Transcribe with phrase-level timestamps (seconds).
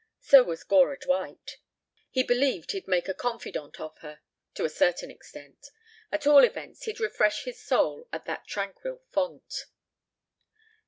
[0.21, 1.57] So was Gora Dwight.
[2.09, 4.21] He believed he'd make a confidante of her
[4.55, 5.67] to a certain extent.
[6.11, 9.65] At all events he'd refresh his soul at that tranquil font.